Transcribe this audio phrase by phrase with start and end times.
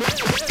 [0.00, 0.47] Yeah.